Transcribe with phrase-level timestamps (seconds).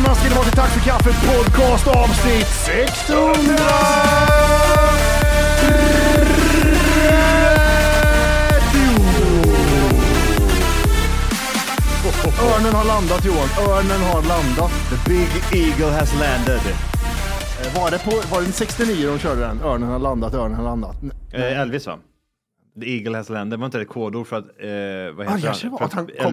[0.00, 3.56] Välkomna ska ni vara till Tack för kaffet podcast avsnitt 600!
[12.54, 14.70] Örnen har landat Johan, örnen har landat.
[14.90, 15.28] The big
[15.62, 16.60] eagle has landed.
[17.60, 19.60] Eh, Var det, på, var det 69 de körde den?
[19.62, 20.96] Örnen har landat, örnen har landat.
[21.32, 21.98] Eh, Elvis va?
[22.80, 23.58] The eagle has landed.
[23.58, 24.44] Var inte ett kodord för att...
[24.44, 25.78] Eh, vad Ah, heter kanske han?
[25.78, 26.32] För att han kom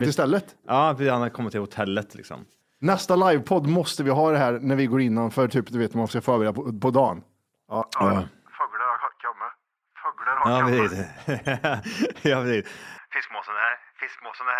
[0.00, 0.44] Istället.
[0.66, 2.44] Ja, han har kommit till hotellet liksom.
[2.80, 6.08] Nästa livepodd måste vi ha det här när vi går innanför, typ du vet man
[6.08, 7.22] ska förbereda på, på dagen.
[7.68, 7.88] Ja.
[7.92, 9.52] Fåglar har kommit.
[10.02, 10.90] Fåglar har Ja, kommit.
[10.90, 12.22] precis.
[12.22, 12.66] ja, precis.
[13.12, 13.78] Fiskmåsen är här.
[14.00, 14.56] Fiskmåsen är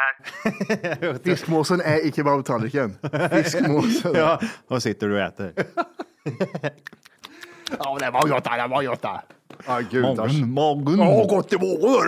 [1.12, 1.18] här.
[1.24, 2.98] Fiskmåsen är i kebabtallriken.
[3.30, 4.12] Fiskmåsen.
[4.14, 5.52] ja, och sitter du och äter.
[7.78, 9.22] Ja, det var gott det, det var gott det.
[9.66, 10.02] Ja, gud.
[10.04, 10.98] Magen, magen.
[10.98, 11.56] Ja, gott i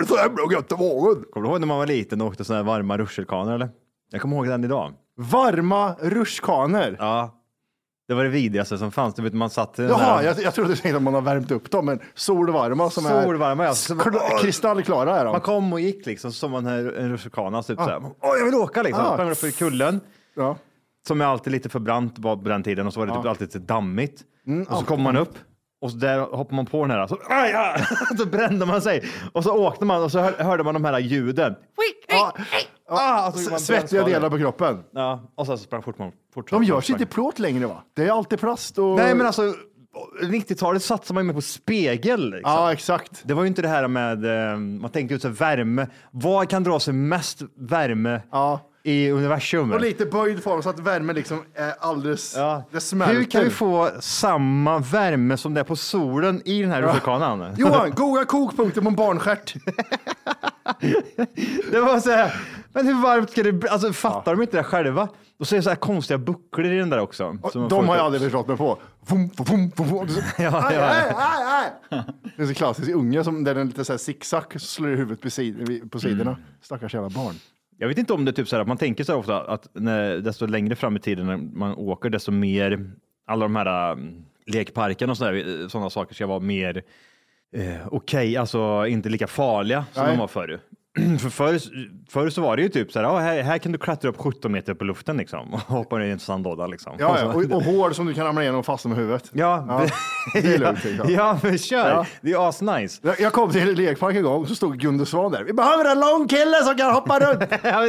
[0.01, 1.23] är så jävla gött i magen.
[1.33, 3.69] Kommer du ihåg när man var liten och åkte sådana här varma rutschkanor eller?
[4.11, 4.93] Jag kommer ihåg den idag.
[5.17, 6.95] Varma rutschkanor.
[6.99, 7.35] Ja.
[8.07, 9.15] Det var det vidrigaste som fanns.
[9.15, 11.51] Du vet, man satt Jaha, där- jag, jag trodde du tänkte att man har värmt
[11.51, 13.69] upp dem, men solvarma som Solvarma, ja.
[13.69, 15.41] är kla- kristallklara är Man de.
[15.41, 18.01] kom och gick liksom, så som man här, en rutschkana, typ såhär.
[18.03, 19.05] Åh, jag vill åka liksom.
[19.05, 19.13] Ah.
[19.13, 19.99] Sprang upp i kullen.
[20.35, 20.57] Ja.
[21.07, 23.47] Som är alltid lite för brant på den tiden och så var det typ alltid
[23.47, 24.21] lite dammigt.
[24.47, 25.33] Mm, och så kommer man upp
[25.81, 27.07] och så där hoppar man på den här.
[27.07, 27.85] Så, aj, aj,
[28.17, 29.03] så brände man sig.
[29.33, 31.55] Och så åkte man och så hör, hörde man de här ljuden.
[32.07, 32.33] Ja.
[32.89, 34.83] Ah, Svettiga delar på kroppen.
[34.91, 36.51] Ja, och så sprang fort man fort.
[36.51, 37.83] De görs inte i plåt längre va?
[37.95, 38.95] Det är alltid plast och...
[38.95, 39.53] Nej, men alltså
[40.23, 42.29] 90-talet satsade man ju mer på spegel.
[42.31, 42.51] Liksom.
[42.51, 43.21] Ja, exakt.
[43.23, 45.87] Det var ju inte det här med, eh, man tänker ut så här, värme.
[46.11, 48.59] Vad kan dra sig mest värme Ja.
[48.83, 49.71] I universum.
[49.71, 52.35] Och lite böjd form så att värmen liksom är alldeles...
[52.37, 52.63] Ja.
[52.71, 53.15] Det smälter.
[53.15, 57.55] Hur kan vi få samma värme som det är på solen i den här rutschkanan?
[57.57, 59.55] Johan, googla kokpunkter på en barnstjärt.
[61.71, 62.41] Det var så här,
[62.73, 63.69] men hur varmt ska det bli?
[63.69, 65.09] Alltså fattar de inte det själva?
[65.39, 67.37] Och så är det så här konstiga bucklor i den där också.
[67.69, 68.79] De har jag aldrig förstått mig på.
[69.07, 70.07] Vum, vum, vum.
[70.07, 70.67] Ja, ja.
[70.67, 72.03] aj, aj, aj.
[72.37, 74.95] Det är så klassiskt i unga som där den lite så här zigzag slår i
[74.95, 75.21] huvudet
[75.91, 76.31] på sidorna.
[76.31, 76.43] Mm.
[76.61, 77.35] Stackars jävla barn.
[77.81, 79.41] Jag vet inte om det är typ så här att man tänker så här ofta
[79.41, 82.91] att när, desto längre fram i tiden när man åker, desto mer
[83.27, 86.83] alla de här um, lekparkerna och sådana såna saker ska vara mer
[87.55, 90.11] eh, okej, alltså inte lika farliga som Nej.
[90.11, 90.59] de var förr.
[91.19, 91.59] För förr,
[92.09, 94.17] förr så var det ju typ så här, ja, här, här kan du klättra upp
[94.17, 96.93] 17 meter på luften liksom och hoppa ner i en sandlåda liksom.
[96.99, 97.25] Ja, ja.
[97.25, 99.29] Och, och hål som du kan ramla igenom och fastna med huvudet.
[99.33, 99.81] Ja,
[100.33, 101.09] det är ja, lugnt.
[101.09, 101.89] ja, men kör.
[101.89, 102.05] Ja.
[102.21, 102.99] Det är asnice.
[103.03, 105.43] Jag- Jag kom till en lekpark en gång och så stod Gunde Svan där.
[105.43, 107.43] Vi behöver en lång kille som kan hoppa runt.
[107.63, 107.85] Ja,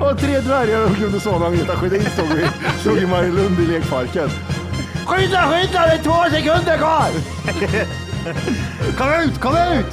[0.00, 2.46] Och tre dvärgar och Gunde Svan och Agneta Sjödin stod i,
[2.80, 4.28] stod i Marielund i lekparken.
[5.06, 8.03] Skynda, skynda, det är två sekunder kvar!
[8.98, 9.92] Kom ut, kom ut!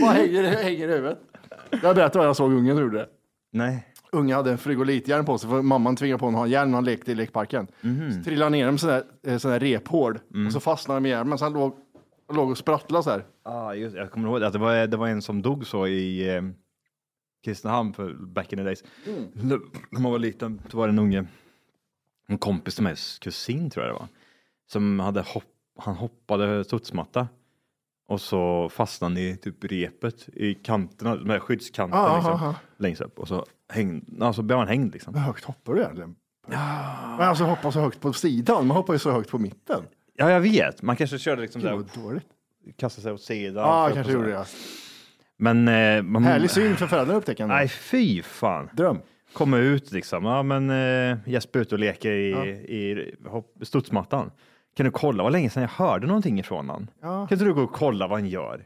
[0.00, 1.18] Vad hänger, hänger i huvudet?
[1.70, 2.98] Jag berättade vad jag såg ungen gjorde.
[2.98, 3.08] det.
[3.52, 3.86] Nej.
[4.12, 6.76] Ungen hade en frigolithjärn på sig för mamman tvingade på honom att ha järn när
[6.76, 7.66] han lekte i lekparken.
[7.80, 8.12] Mhm.
[8.12, 10.46] Så trillade han ner med sån där, eh, sån där rephård Mm.
[10.46, 11.28] och så fastnade han med järn.
[11.28, 11.74] Men så han låg,
[12.32, 13.24] låg och sprattlade så här.
[13.42, 16.34] Ah, just, jag kommer ihåg att det var, det var en som dog så i
[16.36, 16.42] eh,
[17.44, 18.84] Kristinehamn för back in the days.
[19.32, 19.58] När
[19.90, 21.24] när man var liten så var det en unge,
[22.28, 24.08] en kompis till mig, kusin tror jag det var,
[24.66, 25.44] som hade hopp,
[25.78, 27.28] han hoppade studsmatta
[28.08, 32.48] och så fastnade han i typ repet i kanterna, de här skyddskanterna Ah, liksom, ah,
[32.48, 32.54] ah.
[32.78, 35.14] längst upp och så hängde, alltså blev han hängd liksom.
[35.14, 36.16] Hur högt hoppar du egentligen?
[36.48, 39.82] Men alltså hoppa så högt på sidan, man hoppar ju så högt på mitten.
[40.16, 42.26] Ja, jag vet, man kanske körde liksom Gud där, dåligt.
[42.76, 43.64] kastade sig åt sidan.
[43.68, 44.32] Ja, kanske gjorde det.
[44.32, 44.44] ja.
[45.38, 47.54] Men, eh, man, Härlig syn för föräldrarna upptäcka ändå.
[47.54, 48.68] Nej, fy fan.
[48.72, 48.98] Dröm.
[49.32, 50.24] komma ut liksom.
[50.24, 54.30] Ja, men eh, Jesper är ute och leker i, i hopp, studsmattan.
[54.76, 56.90] Kan du kolla vad länge sedan jag hörde någonting ifrån han?
[57.00, 57.26] Ja.
[57.26, 58.64] Kan inte du gå och kolla vad han gör?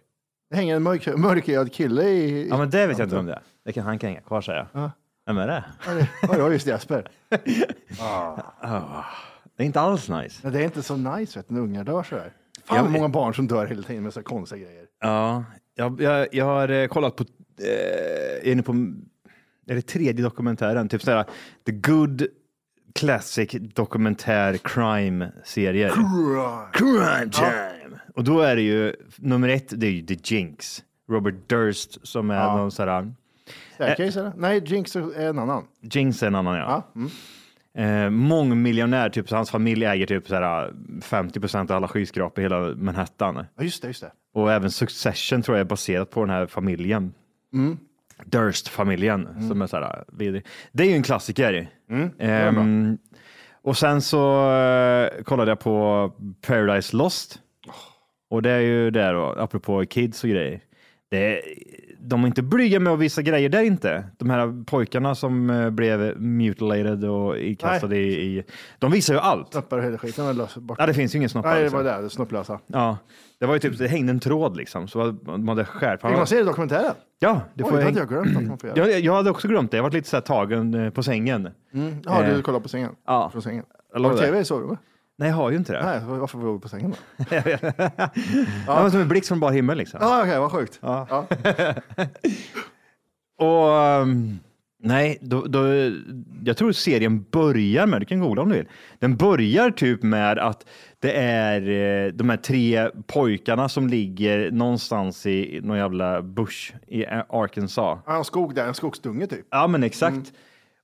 [0.51, 2.49] Det hänger en mörk, mörkhyad kille i...
[2.49, 3.41] Ja, men det vet jag inte vem det är.
[3.65, 4.83] Det kan, han kan hänga kvar säger jag.
[4.83, 4.91] Ja.
[5.27, 5.65] Vem är det?
[5.87, 7.09] Ja, det- Ja, det var just Jesper.
[9.57, 10.41] Det är inte alls nice.
[10.43, 12.33] Men det är inte så nice vet du, när ungar dör så här.
[12.65, 14.85] Fan Ja, vad många barn som dör hela tiden med så konstiga grejer.
[15.01, 17.25] Ja, jag, jag, jag har eh, kollat på,
[17.61, 18.73] eh, är inne på,
[19.67, 20.89] är det tredje dokumentären?
[20.89, 21.25] Typ sådär,
[21.67, 22.23] The Good
[22.95, 25.91] Classic Dokumentär Crime-serier.
[26.73, 28.01] Crime time!
[28.15, 30.83] Och då är det ju, nummer ett, det är ju The Jinx.
[31.11, 32.57] Robert Durst som är Ja.
[32.57, 33.15] någon sådär,
[33.75, 34.33] Staircase eller?
[34.37, 35.65] Nej, Jinx är en annan.
[35.81, 36.85] Jinx är en annan ja.
[36.95, 37.01] Ja.
[37.01, 37.11] Mm.
[37.75, 40.73] Eh, mångmiljonär, typ, så hans familj äger typ såhär
[41.03, 43.45] 50 procent av alla skyskrapor i hela Manhattan.
[43.57, 44.13] Ja, just det, just det.
[44.35, 47.13] Och även Succession tror jag är baserat på den här familjen.
[47.53, 47.79] Mm.
[48.25, 50.47] Durst-familjen som är så här vidrig.
[50.73, 51.71] Det är ju en klassiker.
[51.91, 52.25] Mm, det.
[52.25, 52.99] Ehm,
[53.63, 56.13] och sen så eh, kollade jag på
[56.47, 57.39] Paradise Lost.
[58.31, 60.61] Och det är ju där då, apropå kids och grejer.
[61.11, 61.43] Det är,
[62.02, 64.05] de är inte blyga med att visa grejer där inte.
[64.19, 68.44] De här pojkarna som eh, blev mutilated och ikastade i, i...
[68.79, 69.52] De visar ju allt.
[69.52, 70.79] Snoppar och hela skiten och löser bort.
[70.81, 71.49] Ja, det finns ju ingen snoppar.
[71.49, 71.85] Nej, det liksom.
[71.85, 72.61] var det, det snopplösa.
[72.67, 72.99] Ja,
[73.41, 76.02] det var ju typ, det hängde en tråd liksom, så man hade skärp.
[76.02, 76.94] Fick man se det i dokumentären?
[77.19, 78.88] Ja, det Oj, får det hade jag glömt att man får göra.
[78.91, 79.76] jag, jag hade också glömt det.
[79.76, 81.49] Jag var lite så här tagen eh, på sängen.
[81.75, 81.94] Mm.
[82.05, 82.91] Ja, Eh, du kollar på sängen?
[83.06, 83.31] ja.
[83.32, 83.65] Från sängen.
[83.94, 84.17] Du där.
[84.17, 84.79] tv i sovrummet?
[85.20, 85.84] Nej, jag har ju inte det.
[85.84, 87.24] Nej, varför var du på sängen då?
[87.31, 87.62] Det
[88.67, 89.98] var som en blixt från bar himmel liksom.
[90.03, 90.79] Ja, okej, vad sjukt.
[90.82, 91.06] Ja.
[91.10, 91.27] Ja.
[93.46, 94.39] Och ehm,
[94.82, 95.67] nej, då, då,
[96.44, 98.69] jag tror serien börjar med, du kan googla om du vill.
[98.98, 100.67] Den börjar typ med att
[100.98, 107.06] det är eh, de här tre pojkarna som ligger någonstans i någon jävla bush i
[107.06, 107.98] Arkansas.
[108.06, 109.46] Ja, en skog där, en skogsdunge typ.
[109.50, 110.32] Ja, men exakt.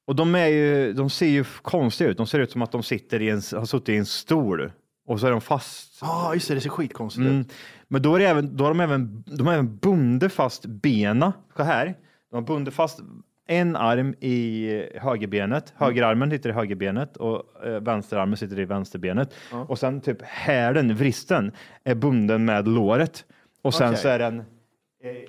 [0.07, 2.17] Och de, är ju, de ser ju konstiga ut.
[2.17, 4.73] De ser ut som att de sitter i en, har suttit i en stol
[5.07, 5.99] och så är de fast.
[6.01, 7.41] Ja, just det, det ser skitkonstigt Mm.
[7.41, 7.53] ut.
[7.89, 11.33] Men då, är det även, då har de även, de har även bundit fast bena.
[11.57, 11.95] Så här.
[12.31, 13.01] De har bundit fast
[13.49, 14.69] en arm i
[15.01, 15.73] högerbenet.
[15.77, 19.35] Högerarmen sitter i högerbenet och eh, vänsterarmen sitter i vänsterbenet.
[19.69, 21.53] Och sen typ hälen, vristen,
[21.85, 23.25] är bunden med låret.
[23.63, 23.99] Och sen Okej.
[24.03, 24.43] så är den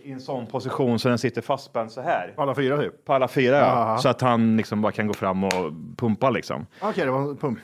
[0.04, 2.34] i en sån position så den sitter fastspänd så här.
[2.38, 3.06] Alla fyra typ.
[3.06, 3.98] På alla fyra, ja.
[3.98, 6.66] Så att han liksom bara kan gå fram och pumpa liksom.
[6.82, 7.60] Okej, det var en pump,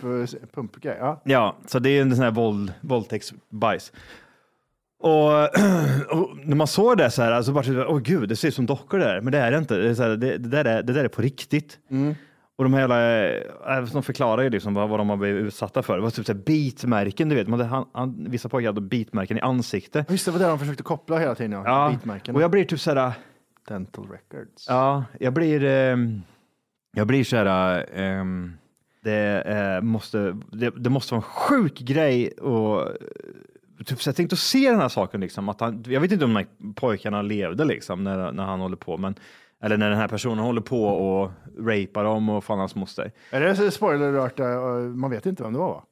[0.53, 0.97] pumpgrej.
[0.99, 1.21] Ja.
[1.25, 3.91] Ja, så det är en sån här våld, våldtäktsbajs.
[4.99, 5.31] Och,
[6.19, 8.65] och när man såg det så här, så bara, åh gud, det ser ut som
[8.65, 9.77] dockor där, men det är det inte.
[9.77, 11.79] Det, är här, det, det, där, är, det där är på riktigt.
[12.55, 15.83] Och de här jävla, äh, de förklarar ju liksom vad, vad de har blivit utsatta
[15.83, 15.95] för.
[15.95, 17.47] Det var typ så här bitmärken, du vet.
[17.47, 20.11] Man hade, han, han, vissa pojkar hade bitmärken i ansiktet.
[20.11, 21.51] Just det, var det de försökte koppla hela tiden.
[21.51, 21.63] Ja.
[21.65, 22.35] Ja, Bitmärken.
[22.35, 23.13] och jag blir typ så här,
[23.67, 24.65] Dental records.
[24.67, 26.21] ja, jag blir, ehm,
[26.95, 28.53] jag blir så här, ehm,
[29.03, 32.87] det, eh, måste, det, det måste vara en sjuk grej och
[33.85, 36.25] Typ, så jag tänkte att se den här saken, liksom, att han, jag vet inte
[36.25, 39.15] om de här pojkarna levde liksom, när, när han håller på, men,
[39.63, 43.11] eller när den här personen håller på och rapar dem och fan hans moster.
[43.31, 44.39] Är det spoiler alert?
[44.39, 44.47] eh,
[44.79, 45.83] Man vet inte vem det var va?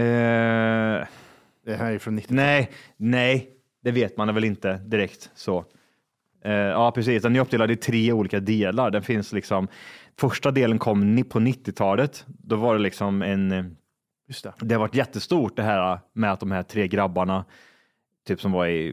[0.00, 1.06] Eh,
[1.64, 3.50] Det här är från 90 nej, nej,
[3.82, 5.64] det vet man väl inte direkt så.
[6.44, 7.22] Eh, ja, precis.
[7.22, 8.90] Den är uppdelad i tre olika delar.
[8.90, 9.68] Den finns liksom.
[10.18, 12.24] Första delen kom ni- på 90-talet.
[12.26, 13.76] Då var det liksom en.
[14.28, 14.52] Just det.
[14.60, 17.44] Det har varit jättestort det här med att de här tre grabbarna,
[18.26, 18.92] typ som var i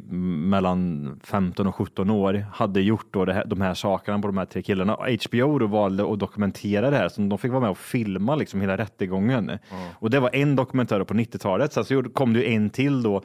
[0.49, 4.37] mellan 15 och 17 år, hade gjort då det här, de här sakerna på de
[4.37, 4.93] här tre killarna.
[5.27, 8.61] HBO då valde att dokumentera det här, så de fick vara med och filma liksom
[8.61, 9.51] hela rättegången.
[9.99, 11.73] Och det var en dokumentär på 90-talet.
[11.73, 13.21] Sen så kom det ju en till då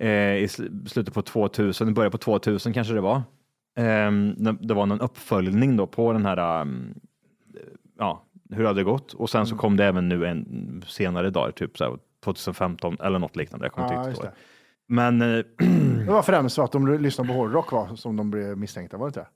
[0.00, 3.22] eh, i sl- slutet på 2000, i början på 2000 kanske det var.
[3.76, 6.94] När det var någon uppföljning då på den här um,
[7.98, 9.12] ja, hur det hade gått.
[9.12, 13.18] Och sen så kom det även nu en senare dag, typ så här 2015 eller
[13.18, 13.64] något liknande.
[13.66, 14.30] Jag kommer Ja, inte ihåg.
[14.90, 15.44] Men eh,
[16.06, 17.96] Det var främst så att de lyssnade på hårdrock va?
[17.96, 19.26] som de blev misstänkta, var det inte?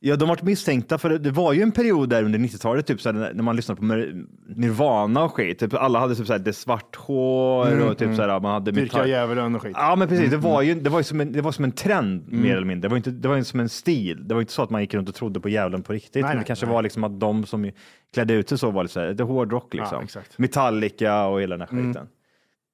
[0.00, 3.12] ja, de varit misstänkta för det, var ju en period där under 90-talet, typ så
[3.12, 3.84] när man lyssnade på
[4.56, 5.58] Nirvana och skit.
[5.58, 9.06] Typ, alla hade typ så det svart hår och typ så här, man hade Dyrka
[9.06, 9.76] djävulen och skit.
[9.76, 10.30] Ja, men precis.
[10.30, 12.66] Det var ju det var ju som en, det var som en trend mer eller
[12.66, 12.88] mindre.
[12.88, 14.28] Det var, inte, det var som en stil.
[14.28, 16.22] Det var inte så att man gick runt och trodde på djävulen på riktigt.
[16.22, 16.74] men nej, det kanske nej.
[16.74, 17.70] var liksom att de som
[18.14, 20.02] klädde ut sig så var lite så här, det hårdrock liksom.
[20.02, 20.38] exakt.
[20.38, 22.08] Metallica och hela den här skiten.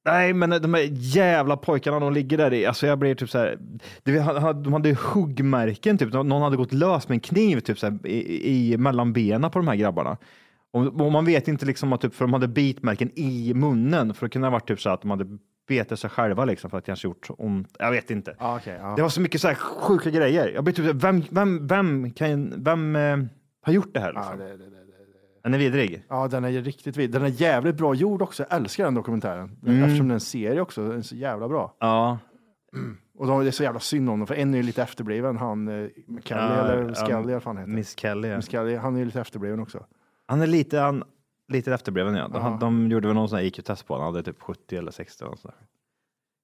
[0.05, 3.39] Nej, men de här jävla pojkarna, de ligger där i, alltså jag blir typ så
[3.39, 3.59] här,
[4.03, 4.13] det,
[4.65, 8.73] de hade huggmärken, typ, någon hade gått lös med en kniv typ så här, i,
[8.73, 10.17] i mellan benen på de här grabbarna.
[10.73, 14.27] Och, och man vet inte liksom att typ, för de hade bitmärken i munnen, för
[14.27, 15.27] det kunde ha varit typ så att de hade
[15.69, 17.77] betat sig själva liksom för att kanske gjort ont.
[17.79, 18.37] Jag vet inte.
[18.39, 18.95] Ja, okej, ja.
[18.97, 20.49] Det var så mycket så här sjuka grejer.
[20.55, 23.19] Jag blir typ, så här, vem, vem, vem, kan, vem eh,
[23.63, 24.13] har gjort det här?
[24.13, 24.39] Liksom?
[24.39, 24.84] det, det, det, det.
[25.45, 26.05] Den är vidrig.
[26.09, 27.11] ja, den är riktigt vid.
[27.11, 28.43] Den är jävligt bra gjord också.
[28.49, 29.57] Jag älskar den dokumentären.
[29.67, 29.83] Mm.
[29.83, 30.89] Eftersom den är en serie också.
[30.89, 31.77] Den är så jävla bra.
[31.81, 32.19] Ja.
[33.19, 35.37] Och de, det är så jävla synd om dem, för en är ju lite efterbliven.
[35.37, 35.89] Han, eh,
[36.25, 37.71] Kelly Ja, eller ja, Scully, eller vad fan heter.
[37.73, 38.29] Miss Kelly.
[38.29, 38.37] Ja.
[38.37, 39.87] Miss Kelly, han är ju lite efterbliven också.
[40.27, 41.05] Han är lite, han,
[41.49, 42.15] lite efterbliven.
[42.15, 42.29] Ja.
[42.29, 42.57] De, Ja.
[42.61, 44.05] de gjorde väl någon sån här IQ-test på honom.
[44.07, 45.25] Han hade typ 70 eller 60.
[45.25, 45.57] Och sådär.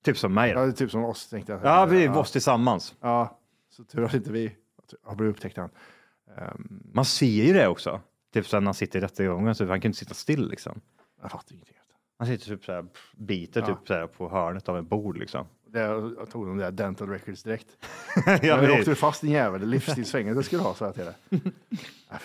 [0.05, 0.51] Typ som mig.
[0.51, 1.61] Ja, Ja, är typ som oss tänkte jag.
[1.65, 2.13] ja vi ja.
[2.13, 2.95] var tillsammans.
[3.01, 3.39] Ja,
[3.71, 4.57] så tur att inte vi
[5.03, 5.63] har blivit upptäckta.
[5.63, 8.01] Um, Man ser ju det också.
[8.33, 10.81] Typ när han sitter i rättegången, så han kan inte sitta still liksom.
[11.23, 11.77] jag fattar ingenting.
[12.19, 12.85] Han sitter typ så här,
[13.17, 13.67] biter Ja.
[13.67, 15.47] typ så här på hörnet av ett bord liksom.
[15.73, 17.67] Det, jag tog de där dental records direkt.
[18.27, 21.05] ja, Ja, men åkte du fast din jävel, livstidsfängelse skulle du ha, sa jag till
[21.05, 21.15] dig.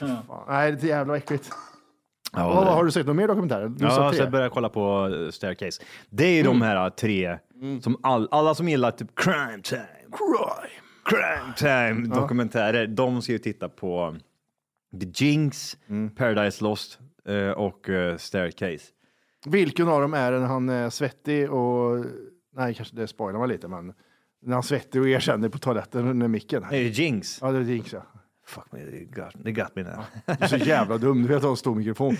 [0.01, 0.17] Nej.
[0.47, 1.49] Nej, det är jävla äckligt.
[2.31, 3.67] ja, det- har du sett några mer dokumentärer?
[3.69, 5.81] Du Ja, jag började kolla på eh, Staircase.
[6.09, 7.37] Det är ju de här tre,
[7.81, 10.69] som all, alla som gillar typ crime time, crime,
[11.05, 14.15] crime time dokumentärer, de ska ju titta på
[14.99, 15.77] The Jinx,
[16.15, 18.83] Paradise Lost eh, och eh, Staircase.
[19.45, 22.05] Vilken av dem är det när han är svettig och...
[22.55, 23.85] Nej, kanske det spoilar man lite, men
[24.41, 26.65] när han är svettig och erkänner på toaletten under micken.
[26.69, 27.39] Det är ju Jinx.
[27.41, 28.05] Ja, det är Jinx ja.
[28.47, 28.79] Fuck me,
[29.43, 30.03] det got, me now.
[30.25, 32.17] Du är så jävla dum, du vet att ha en stor mikrofon.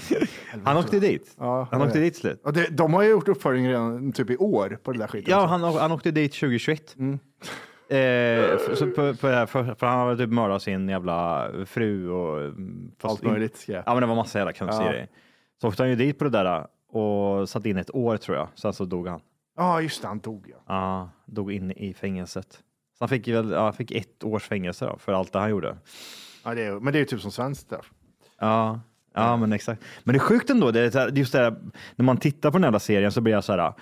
[0.64, 1.36] Han åkte dit.
[1.40, 2.14] Ja, Han jag åkte vet.
[2.14, 2.42] dit slut.
[2.44, 5.32] Ja, det, de har ju gjort uppföljning redan typ i år på det där skiten.
[5.32, 6.96] Ja, han, han åkte dit 2021.
[7.90, 11.50] Eh, för, så på, på det här, för, för han hade typ mördat sin jävla
[11.66, 12.42] fru och...
[12.42, 13.84] mm, Allt möjligt skräp.
[13.86, 15.06] Ja, men det var massa jävla konstiga Ja.
[15.62, 18.48] Så åkte han ju dit på det där och satt in ett år tror jag.
[18.56, 19.20] Sen så dog han.
[19.58, 20.64] Ja, just det, han dog ja.
[20.68, 22.54] Ja, dog in i fängelset.
[22.98, 25.78] Så han fick, väl, ja, fick ett års fängelse då, för allt det han gjorde.
[26.44, 27.92] ja det är, men det är ju typ som svenskt straff.
[28.40, 28.80] Ja,
[29.14, 29.82] ja men exakt.
[30.04, 31.56] Men det är sjukt ändå, det är just det här,
[31.96, 33.74] när man tittar på den här serien så blir jag så här.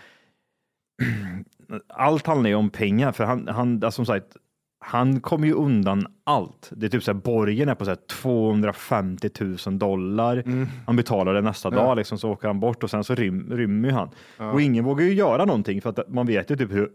[1.87, 4.37] Allt handlar ju om pengar, för han, han alltså som sagt,
[4.79, 6.69] han kommer ju undan allt.
[6.75, 9.29] Det är typ så här, borgen är på så här 250
[9.67, 10.43] 000 dollar.
[10.85, 13.87] Han betalar det nästa dag, liksom, så åker han bort och sen så rym, rymmer
[13.87, 14.09] ju han.
[14.53, 16.89] Och ingen vågar ju göra någonting för att man vet ju typ hur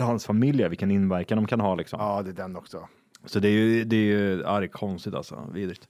[0.00, 1.74] hans familj är, vilken inverkan de kan ha.
[1.74, 2.00] Liksom.
[2.00, 2.88] Ja, det är den också.
[3.24, 5.88] Så det är ju, det är ju ja, det är konstigt alltså, vidrigt.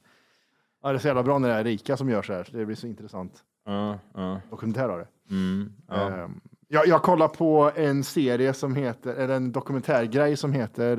[0.83, 2.49] Ja, det är så jävla bra när det är rika som gör så här.
[2.53, 3.33] Det blir så intressant.
[3.65, 4.41] Ja, ja.
[4.51, 5.09] Dokumentär av det.
[5.31, 6.11] Mm, ja.
[6.11, 10.99] Ehm, jag, jag kollar på en serie som heter, eller en dokumentärgrej som heter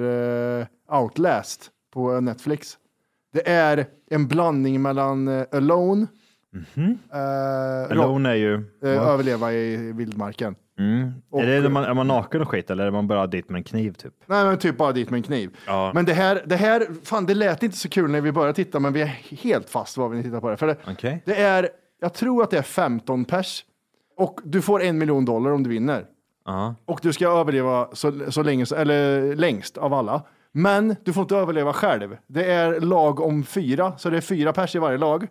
[0.59, 2.77] eh, Outlast på Netflix.
[3.33, 6.07] Det är en blandning mellan eh, Alone,
[7.13, 8.63] eh, Alone är ju...
[8.81, 10.55] överleva i vildmarken.
[11.29, 13.59] Och- är, det, man, är man naken och skit eller är man bara dit med
[13.59, 14.13] en kniv typ?
[14.25, 15.57] Nej, men typ bara dit med en kniv.
[15.67, 15.91] Ja.
[15.93, 18.79] Men det här, det här, fan det lät inte så kul när vi började titta,
[18.79, 19.05] men vi är
[19.41, 20.57] helt fast vad vi tittar på det.
[20.57, 21.23] För det, Okej.
[21.25, 21.69] det är,
[22.01, 23.65] jag tror att det är 15 pers
[24.17, 26.05] och du får en miljon dollar om du vinner.
[26.45, 26.75] Ja.
[26.85, 30.21] Och du ska överleva så, så länge, eller längst av alla.
[30.51, 32.17] Men du får inte överleva själv.
[32.27, 35.27] Det är lag om fyra, så det är fyra pers i varje lag.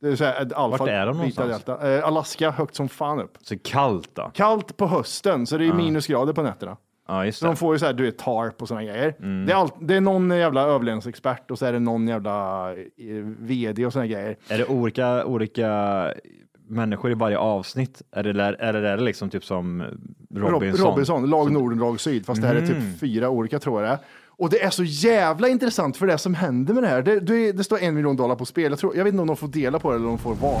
[0.00, 1.64] Det är så här, ett alfa, Vart är de beta, någonstans?
[1.64, 1.94] delta.
[1.98, 3.38] Eh, Alaska, högt som fan upp.
[3.42, 4.30] Så kallt då?
[4.34, 6.76] Kallt på hösten, så det är minusgrader på nätterna.
[7.08, 7.56] Ja, just Så de det.
[7.56, 9.14] får ju så här, du är tarp och såna grejer.
[9.18, 9.46] Mm.
[9.46, 12.76] Det, är allt, det är någon jävla överlevnadsexpert och så är det någon jävla eh,
[13.38, 14.36] vd och såna grejer.
[14.48, 15.68] Är det olika, olika
[16.72, 18.02] människor i varje avsnitt?
[18.12, 19.82] Är det, där- är det liksom typ som
[20.34, 20.86] Robinson?
[20.86, 22.72] Rob- Robinson, lag Nord och lag Syd, fast det här är Mm.
[22.90, 23.98] typ fyra olika tror jag.
[24.28, 27.02] Och det är så jävla intressant för det som händer med det här.
[27.02, 28.70] Det, det, det står en miljon dollar på spel.
[28.72, 30.34] Jag, tror, jag vet inte om de får dela på det eller om de får
[30.34, 30.60] var.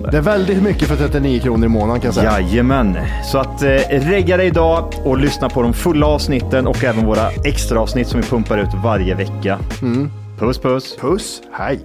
[0.00, 0.10] det.
[0.10, 2.40] Det är väldigt mycket för 39 kronor i månaden kan jag säga.
[2.40, 7.06] Jajamän, så att eh, regga dig idag och lyssna på de fulla avsnitten och även
[7.06, 9.58] våra extra avsnitt som vi pumpar ut varje vecka.
[9.82, 10.10] Mm.
[10.38, 10.96] Puss puss!
[10.96, 11.80] Puss, hej.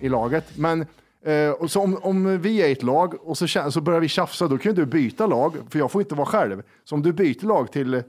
[0.00, 0.44] I laget.
[0.56, 0.80] Men
[1.26, 4.48] eh, och så om, om vi är ett lag och så, så börjar vi tjafsa,
[4.48, 6.62] då kan ju du byta lag, för jag får inte vara själv.
[6.84, 8.00] Så om du byter lag till eh,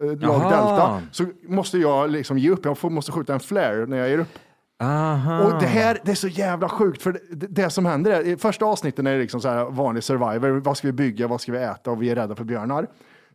[0.00, 0.50] lag Jaha.
[0.50, 2.64] Delta så måste jag liksom ge upp.
[2.64, 4.38] Jag får, måste skjuta en flare när jag ger upp.
[4.84, 5.44] Aha.
[5.44, 8.36] Och det här det är så jävla sjukt, för det, det som händer är, i
[8.36, 11.52] första avsnitten är det liksom så här vanlig survivor, vad ska vi bygga, vad ska
[11.52, 12.86] vi äta och vi är rädda för björnar.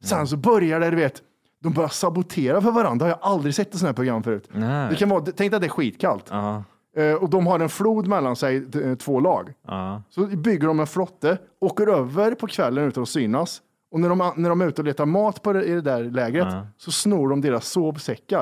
[0.01, 1.21] Sen så börjar det, du vet,
[1.63, 3.05] de börjar sabotera för varandra.
[3.05, 4.49] Det har jag aldrig sett i sådana här program förut.
[4.51, 4.89] Nej.
[4.89, 6.25] Det kan vara, tänk att det är skitkallt.
[6.29, 6.63] Ja,
[6.97, 9.53] Eh, och de har en flod mellan sig, eh, två lag.
[9.67, 10.01] ja.
[10.09, 13.61] Så bygger de en flotte, åker över på kvällen utan att synas.
[13.91, 16.03] Och när de, när de är ute och letar mat på det, i det där
[16.03, 18.41] lägret så snor de deras sovsäckar.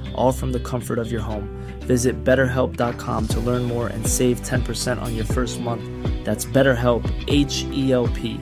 [0.15, 1.47] all from the comfort of your home.
[1.87, 5.83] Visit betterhelp.com to learn more and save 10% on your first month.
[6.25, 8.37] That's BetterHelp, H E L P.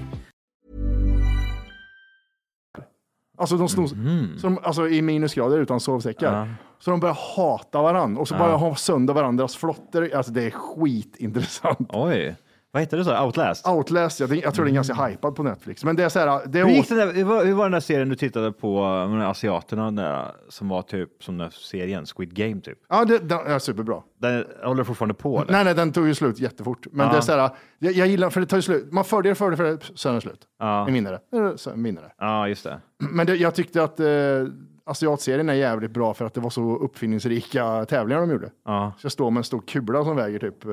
[3.38, 3.88] Alltså, de snor,
[4.38, 6.55] så de, alltså i minusgrader utan sovsäckar.
[6.79, 10.15] Så de börjar hata varandra och så börjar ha sönder varandras flotter.
[10.15, 11.89] Alltså det är skitintressant.
[11.93, 12.36] Oj,
[12.71, 13.25] vad heter det så?
[13.25, 13.67] Outlast?
[13.67, 15.84] Outlast, jag, jag tror den är ganska hypad på Netflix.
[15.84, 17.63] Men det är så här, det är Hur, gick det där, hur, var, hur var
[17.65, 18.79] den där serien du tittade på,
[19.10, 22.77] de där asiaterna där, som var typ som den där serien, Squid Game typ?
[22.89, 24.01] ja, det, den är superbra.
[24.17, 25.51] Den håller fortfarande på eller?
[25.51, 26.88] Nej, nej, den tog ju slut jättefort.
[26.91, 27.12] Men Ja.
[27.12, 28.91] det är så här, jag, jag gillar, för det tar ju slut.
[28.91, 30.41] Man följer det, följer det, följer det, sen är det slut.
[30.60, 30.89] Ja.
[30.89, 32.12] Eh, Sen vinnare.
[32.17, 32.79] Ja, just det.
[32.97, 34.08] Men det, jag tyckte att eh,
[34.86, 38.49] asiatserien är jävligt bra för att det var så uppfinningsrika tävlingar de gjorde.
[38.65, 40.71] Ja, Så jag står med en stor kula som väger typ eh,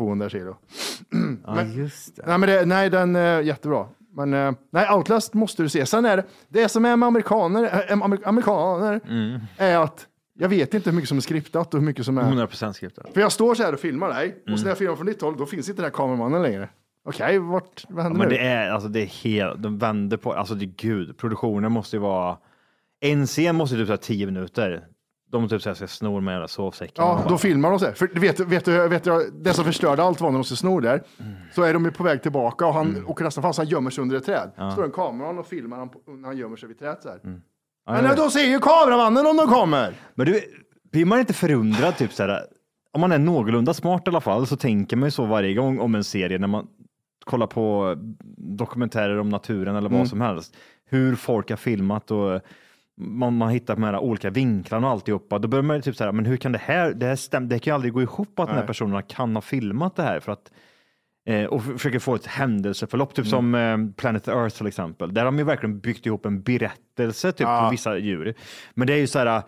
[0.00, 0.56] 200 kilo.
[1.46, 2.22] ja just det.
[2.26, 3.86] Nej, men det, nej, den är jättebra.
[4.14, 5.86] Men eh, nej, Outlast måste du se.
[5.86, 9.40] Sen är det, det som är med amerikaner, äh, amer- amerikaner Mm.
[9.56, 10.06] är att
[10.38, 12.22] jag vet inte hur mycket som är skriptat och hur mycket som är...
[12.22, 13.06] 100% skriptat.
[13.14, 14.58] För jag står så här och filmar dig och Mm.
[14.58, 16.68] så när jag filmar från ditt håll, då finns inte den här kameramannen längre.
[17.04, 18.34] Okej, vart, vad Ja, händer men nu?
[18.34, 21.96] det är, alltså det är helt, de vänder på, alltså det är gud, produktionen måste
[21.96, 22.36] ju vara,
[23.00, 24.84] en scen måste ju typ här 10 minuter.
[25.30, 26.94] De typ så här ska snor med jävla sovsäcken.
[27.04, 27.92] Ja, då filmar de så här.
[27.92, 31.02] För vet, vet, vet du, det som förstörde allt var när de skulle sno där.
[31.20, 31.32] Mm.
[31.54, 34.02] Så är de ju på väg tillbaka och han åker nästan fast, han gömmer sig
[34.02, 34.50] under ett träd.
[34.72, 37.20] Står en kameran och filmar han när han gömmer sig vid trädet så här.
[37.24, 37.40] Mm.
[37.86, 39.94] Men eh, då ser ju kameramannen om de kommer!
[40.14, 40.40] Men du,
[40.92, 42.42] blir man inte förundrad typ så här,
[42.92, 45.80] om man är någorlunda smart i alla fall så tänker man ju så varje gång
[45.80, 46.66] om en serie när man
[47.24, 47.94] kollar på
[48.36, 50.06] dokumentärer om naturen eller vad Mm.
[50.08, 50.56] som helst.
[50.84, 52.40] Hur folk har filmat och
[53.00, 56.04] man, man hittar de här olika vinklarna och alltihopa, då börjar man ju typ så
[56.04, 58.38] här, men hur kan det här, det här stäm, det kan ju aldrig gå ihop
[58.38, 58.66] att de här Nej.
[58.66, 60.52] personerna kan ha filmat det här för att
[61.26, 63.24] eh, och försöker få ett händelseförlopp, Mm.
[63.24, 65.14] typ som eh, Planet Earth till exempel.
[65.14, 67.64] Där har de ju verkligen byggt ihop en berättelse typ, Ja.
[67.64, 68.34] på vissa djur.
[68.74, 69.42] Men det är ju så här,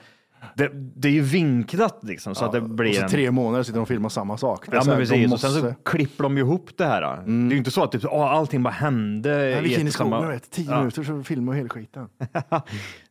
[0.56, 3.08] det, det är ju vinklat liksom så att det blir Och så en...
[3.08, 4.66] tre månader sitter de och filmar samma sak.
[4.70, 5.80] Det Ja men precis, och sen så måste- Mm.
[5.84, 7.00] klipper de ju ihop det här.
[7.02, 9.60] Det är ju inte så att typ, åh, allting bara hände.
[9.62, 10.78] Vi gick in i ett samma- skogen, vet, tio Ja.
[10.78, 12.08] minuter så filmar hela skiten.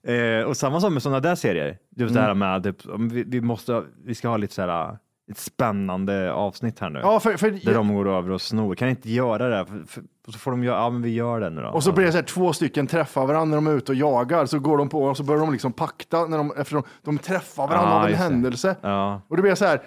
[0.08, 1.72] Eh, och samma sak med sådana där serier.
[1.72, 2.13] Typ Mm.
[2.13, 2.78] det här med typ,
[3.12, 4.98] vi, vi måste, vi ska ha lite så här,
[5.32, 7.00] ett spännande avsnitt här nu.
[7.00, 8.76] Ja, för, för, Där de går över och snor.
[8.76, 9.65] Kan inte göra det?
[9.65, 11.67] För, för, så får de göra, ja men vi gör det nu då.
[11.67, 13.96] Och så blir det så här, två stycken träffar varandra när de är ute och
[13.96, 17.17] jagar, så går de på och så börjar de liksom pakta när de, eftersom de
[17.17, 18.76] träffar varandra Ja, av en händelse.
[18.82, 19.22] Ja.
[19.28, 19.82] Och det blir så här,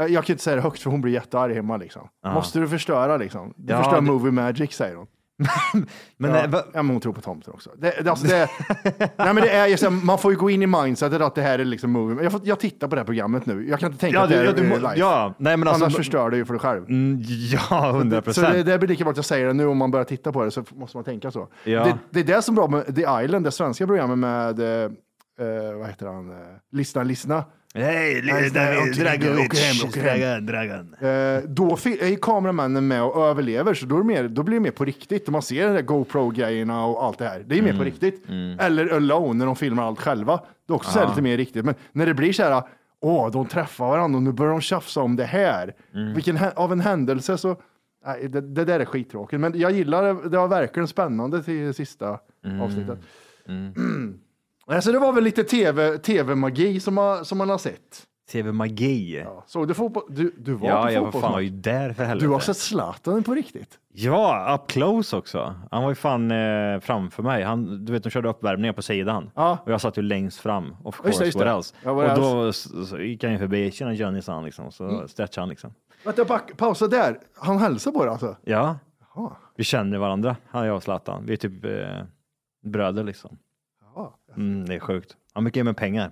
[0.00, 2.08] eh, jag kan inte säga det högt för hon blir jättearg hemma liksom.
[2.22, 2.34] Ja.
[2.34, 3.52] Måste du förstöra liksom?
[3.56, 5.06] Du Ja, förstör det- movie magic säger hon.
[6.16, 6.44] Men, ja.
[6.44, 7.70] eh, va- ja, men hon tror på tomten också.
[7.76, 8.48] Det, det, alltså det,
[8.98, 11.34] nej, men det är, ju så här, man får ju gå in i mindsetet att
[11.34, 12.22] det här är liksom movie.
[12.22, 13.68] Jag, får, jag tittar på det här programmet nu.
[13.68, 14.92] Jag kan inte tänka Ja, att det du- är du live.
[14.96, 16.84] ja, nej, men alltså- Annars förstör det ju för dig själv.
[16.88, 17.22] Mm,
[17.70, 18.52] ja, hundra Så procent.
[18.52, 20.44] det, det blir lika bra att jag säger det nu om man börjar titta på
[20.44, 21.48] det så måste man tänka så.
[21.64, 21.84] Ja.
[21.84, 24.66] Det, det är det som är bra med The Island, det svenska programmet med, eh,
[25.40, 26.36] eh, vad heter han, eh,
[26.72, 27.44] Lyssna, lyssna.
[27.84, 29.48] Hej, Nej, okej, Dragovic,
[29.88, 30.46] åker hem.
[30.46, 30.94] Dragan, Dragan.
[31.00, 34.84] Eh, då är kameramännen med och överlever, så då, mer, då blir det mer på
[34.84, 35.28] riktigt.
[35.28, 37.44] Man ser de där GoPro-grejerna och allt det här.
[37.46, 38.24] Det är mer på riktigt.
[38.60, 40.40] Eller Alone, när de filmar allt själva.
[40.66, 41.64] Det är också så här lite mer riktigt.
[41.64, 42.62] Men när det blir så här,
[43.00, 45.74] åh, de träffar varandra och nu börjar de tjafsa om det här.
[46.14, 47.56] Vilken, hä- av en händelse så,
[48.06, 49.40] nej, det, det där är skittråkigt.
[49.40, 52.18] Men jag gillar det, det var verkligen spännande till sista
[52.62, 52.98] avsnittet.
[54.68, 58.04] Alltså det var väl lite tv, tv-magi som, man- som man har sett.
[58.32, 59.20] TV-magi.
[59.24, 59.44] Ja.
[59.46, 60.02] Såg du fotboll?
[60.08, 61.22] Du, du var Ja, på jag fotboll.
[61.22, 62.26] fan var ju där för helvete.
[62.26, 63.78] Du har sett Zlatan på riktigt?
[63.92, 65.54] Ja, up close också.
[65.70, 67.42] Han var ju fan eh, framför mig.
[67.42, 69.58] Han, du vet, de körde uppvärmningen på sidan Ja.
[69.64, 70.76] och jag satt ju längst fram.
[70.84, 71.26] Of Just course, det,
[71.56, 71.88] just det.
[71.88, 73.70] Ja, och då s- så gick han ju förbi.
[73.70, 74.72] Tjena Johnny, sa han liksom.
[74.72, 75.08] Så Mm.
[75.08, 75.74] stretchade han liksom.
[76.04, 77.18] Vänta, back, pausa där.
[77.36, 78.36] Han hälsar på dig alltså?
[78.44, 78.78] Ja,
[79.14, 79.30] Jaha.
[79.56, 81.26] vi känner varandra, han jag och Zlatan.
[81.26, 81.70] Vi är typ eh,
[82.66, 83.38] bröder liksom.
[84.38, 85.16] Mm, det är sjukt.
[85.32, 86.10] Han mycket med pengar.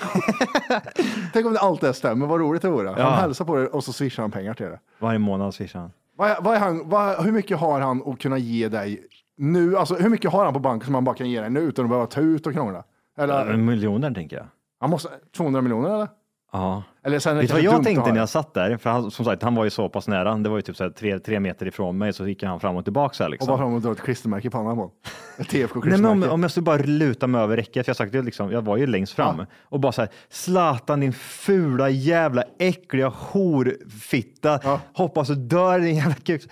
[1.32, 2.94] Tänk om det allt det stämmer, vad roligt det vore.
[2.98, 3.02] Ja.
[3.10, 4.78] Han hälsar på dig och så swishar han pengar till dig.
[4.98, 5.92] Varje månad swishar han.
[6.16, 9.76] Vad, är- vad är han, vad, hur mycket har han att kunna ge dig nu?
[9.76, 11.84] Alltså hur mycket har han på banken som han bara kan ge dig nu utan
[11.84, 12.84] att behöva ta ut och krångla?
[13.18, 14.46] Eller, Miljoner tänker jag.
[14.80, 16.08] han måste, 200 miljoner eller?
[16.52, 16.82] Ja.
[17.04, 18.76] Eller sen Vet du vad jag tänkte när jag satt där?
[18.76, 20.34] För han, som sagt, han var ju så pass nära.
[20.34, 22.76] Det var ju typ så här tre, tre meter ifrån mig, så gick han fram
[22.76, 23.46] och tillbaka så här Och liksom.
[23.48, 24.90] bara fram och dra ett klistermärke i pannan på honom.
[25.38, 26.14] Ett Nej, TFK-klistermärke.
[26.14, 28.62] men om, om jag skulle bara luta mig över räcket, för jag sagt liksom, jag
[28.62, 34.80] var ju längst fram och bara så här, Zlatan din fula jävla äckliga horfitta, Ja.
[34.94, 36.42] hoppas du dör din jävla kuk.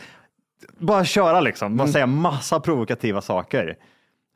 [0.78, 1.76] Bara köra liksom, Mm.
[1.78, 3.76] bara säga massa provokativa saker.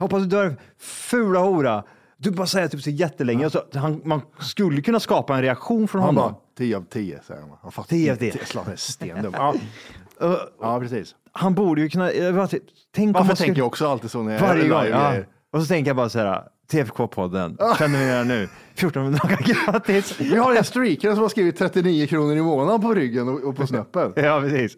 [0.01, 1.83] Hoppas du dör fula hora.
[2.23, 5.89] Du bara säger typ så jättelänge, och så, han, man skulle kunna skapa en reaktion
[5.89, 6.33] från han honom.
[6.33, 7.51] bara 10 av 10 säger han.
[7.63, 8.39] han fattar 10 av inte.
[8.39, 8.47] 10.
[8.47, 9.33] Zlatan är stendum.
[9.37, 9.55] Ja.
[10.61, 11.15] ja, precis.
[11.33, 12.49] Han borde ju kunna, jag bara,
[12.95, 14.85] tänk Varför tänker jag också alltid så när jag varje gång.
[14.85, 15.15] Ja.
[15.53, 18.49] Och så tänker jag bara så här, TFK-podden, vi det nu?
[18.75, 19.39] 14 dagar
[19.73, 20.21] gratis.
[20.21, 23.67] Vi har en streaker som har skrivit 39 kronor i månaden på ryggen och, på
[23.67, 24.13] snöppen.
[24.17, 24.77] Ja, precis.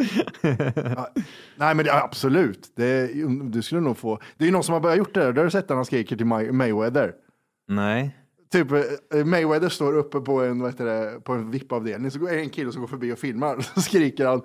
[1.56, 2.72] Nej, men det, absolut.
[2.76, 3.10] Det,
[3.50, 4.18] du skulle nog få.
[4.38, 5.32] Det är ju någon som har börjat gjort det där.
[5.32, 7.12] Du har sett när han skriker till May- Mayweather.
[7.68, 8.16] Nej.
[8.52, 12.10] Typ eh, Mayweather står uppe på en, vad heter det, på en VIP-avdelning.
[12.10, 13.60] Så går en kille som går förbi och filmar.
[13.74, 14.42] Så skriker han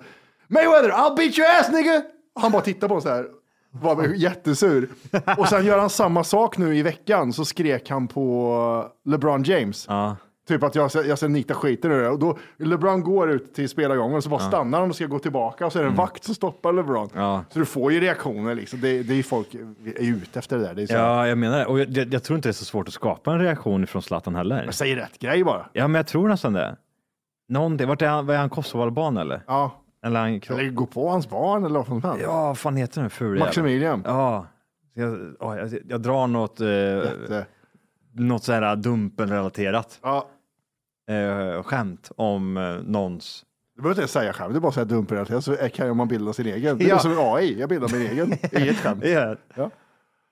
[0.48, 2.02] Mayweather, I'll beat your ass nigga!
[2.34, 3.26] Han bara tittar på honom så här.
[3.70, 4.90] Var jättesur.
[5.38, 7.32] Och sen gör han samma sak nu i veckan.
[7.32, 9.86] Så skrek han på LeBron James.
[9.88, 10.16] Ja.
[10.50, 12.08] Typ att jag, jag ska nita skiten ur det.
[12.08, 15.18] Och då LeBron går ut till spelargången och så bara stannar han och ska gå
[15.18, 15.66] tillbaka.
[15.66, 17.08] Och så är det en vakt som stoppar LeBron.
[17.12, 17.24] Mm.
[17.24, 17.44] Ja.
[17.50, 18.80] Så du får ju reaktioner liksom.
[18.80, 20.74] Det, det är ju folk är ute efter det där.
[20.74, 21.66] Det Ja, jag menar det.
[21.66, 24.34] Och jag, jag, tror inte det är så svårt att skapa en reaktion från Zlatan
[24.34, 24.64] heller.
[24.64, 25.66] men säg rätt grej bara.
[25.72, 26.76] Ja, men jag tror nästan det.
[27.48, 27.88] Någonting.
[27.88, 28.26] Vart är han?
[28.26, 29.42] Var är han Kosovoalban eller?
[29.46, 29.82] Ja.
[30.04, 32.22] Eller han Eller gå på hans barn eller vad som helst.
[32.22, 33.38] Ja, vad fan heter den jäveln?
[33.38, 34.02] Maximilian.
[34.06, 34.46] Ja.
[34.94, 37.46] Jag, ja, jag, jag drar något, eh, Jätte.
[38.12, 40.28] något så här Dumpen-relaterat Ja.
[41.14, 43.44] Eh, skämt om eh, någons
[43.76, 46.78] Du behöver inte säga skämt, är bara säga dumprelaterat så kan man bilda sin egen.
[46.78, 46.98] Det är Ja.
[46.98, 48.32] som en AI, jag bildar min egen.
[48.62, 49.04] Inget skämt.
[49.04, 49.36] Ja.
[49.54, 49.70] Ja.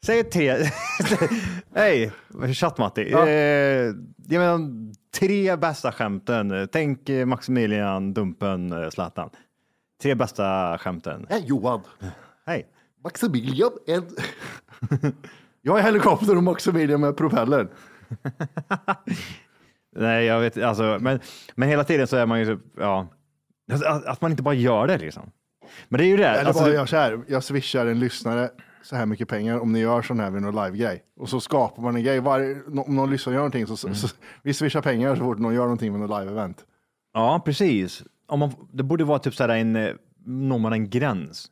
[0.06, 0.56] Säg tre.
[1.74, 2.12] Hej,
[2.54, 3.10] chatt-Matti.
[3.10, 3.26] Ja.
[3.28, 3.94] Eh,
[4.28, 4.60] jag menar,
[5.18, 6.68] tre bästa skämten.
[6.72, 9.30] Tänk eh, Maximilian, Dumpen, eh, Zlatan.
[10.02, 11.26] Tre bästa skämten.
[11.30, 11.80] Hej Johan.
[12.46, 12.66] Hej.
[13.04, 13.70] Maximilian.
[13.86, 14.02] En...
[15.62, 17.68] jag är helikopter och Maximilian med propellern.
[19.98, 21.20] Nej, jag vet alltså, men,
[21.54, 23.06] men hela tiden så är man ju typ, ja,
[23.72, 25.30] att, att man inte bara gör det liksom.
[25.88, 26.26] Men det är ju det.
[26.28, 28.50] Eller Alltså, bara gör så här, jag swishar en lyssnare
[28.82, 31.02] så här mycket pengar om ni gör sån här vid någon live-grej.
[31.16, 32.20] Och så skapar man en grej.
[32.20, 32.56] Varje,
[32.86, 33.94] om någon lyssnar gör någonting så, Mm.
[33.96, 34.08] så,
[34.42, 36.54] vi swishar pengar så fort någon gör någonting med någon live-event.
[37.12, 38.02] Ja, precis.
[38.26, 39.94] Om man, det borde vara typ såhär en, eh,
[40.26, 41.46] når man en gräns.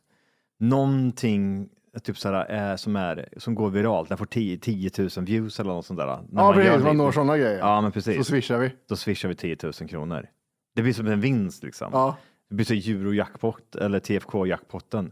[0.59, 5.59] Någonting typ såhär, eh, som, är, som går viralt, den får 10, 10 000 views
[5.59, 6.05] eller något sånt där.
[6.05, 6.77] När Ja, gör precis.
[6.77, 6.83] det.
[6.87, 7.57] Man når sådana grejer.
[7.59, 8.17] Ja, men precis.
[8.17, 8.71] Så swishar vi.
[8.89, 10.27] Då swishar vi 10 000 kronor.
[10.75, 11.89] Det blir som en vinst liksom.
[11.93, 12.17] Ja.
[12.49, 15.11] Det blir så euro-jackpot eller TFK-jackpotten.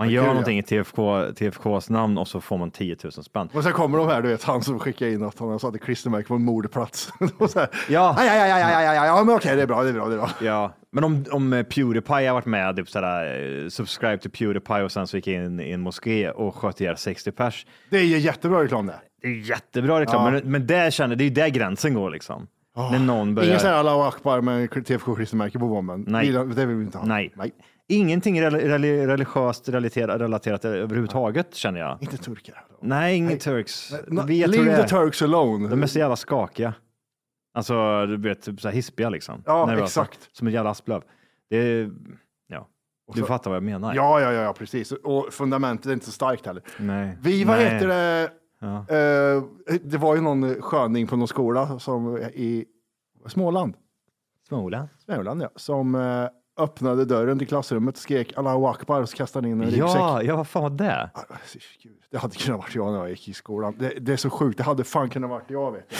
[0.00, 0.32] Man gör kul, ja.
[0.32, 3.48] någonting i TFK, TFKs namn och så får man 10 000 spänn.
[3.52, 6.28] Och sen kommer de här, du vet, han som skickar in att han satte klistermärke
[6.28, 7.12] på en mordplats.
[7.38, 8.16] och så här, Ja.
[8.18, 9.92] Aj, aj, aj, aj, aj, aj, aj, ja, men okej, det är bra, det är
[9.92, 10.30] bra, det är bra.
[10.40, 14.82] Ja, men om, om eh, Pewdiepie har varit med, typ sådär, eh, subscribe till Pewdiepie
[14.82, 17.66] och sen så gick jag in i en moské och sköt ihjäl 60 pers.
[17.90, 19.00] Det är ju jättebra reklam det.
[19.22, 20.30] Det är jättebra reklam, Ja.
[20.30, 22.46] men, men där känner, det är ju där gränsen går liksom.
[22.76, 23.48] När någon börjar...
[23.48, 26.04] Ingen sån här Allahu Akbar med TFK-klistermärke på bomben.
[26.08, 26.32] Nej.
[26.32, 27.04] Det, vill vi inte ha.
[27.06, 27.32] Nej.
[27.88, 31.98] Ingenting rel- rel- religiöst relaterat, relaterat överhuvudtaget känner jag.
[32.00, 32.64] Inte turkar.
[32.82, 33.92] Nej, ingen turks.
[34.06, 34.88] No, leave the.
[34.88, 35.68] Turks alone.
[35.68, 36.74] De är så jävla skakiga.
[37.54, 39.42] Alltså, du vet, typ så här hispiga liksom.
[39.46, 39.84] Ja, Nervösa.
[39.84, 40.28] exakt.
[40.32, 41.02] Som ett jävla asplöv.
[41.50, 41.90] Det är,
[42.48, 42.68] ja.
[43.14, 43.94] Du så- fattar vad jag menar.
[43.94, 44.92] Ja, ja, ja, ja, precis.
[44.92, 46.62] Och fundamentet är inte så starkt heller.
[46.78, 47.18] Nej.
[47.22, 47.68] Vi, vad Nej.
[47.74, 48.30] heter det?
[48.60, 48.76] Ja.
[48.96, 49.42] Eh,
[49.82, 52.64] det var ju någon sköning på någon skola som i
[53.26, 53.74] Småland.
[54.48, 54.88] Småland?
[55.04, 55.48] Småland, ja.
[55.56, 56.26] Som eh,
[56.64, 60.28] öppnade dörren till klassrummet och skrek Allahu Akbar och så kastade han in en ryggsäck.
[60.28, 61.10] Ja, vad fan var det?
[61.14, 61.20] Ah,
[61.82, 63.76] Gud, Det hade kunnat varit jag när jag gick i skolan.
[63.78, 64.58] Det, det är så sjukt.
[64.58, 65.72] Det hade fan kunnat varit jag.
[65.72, 65.88] Vet.
[65.90, 65.96] du.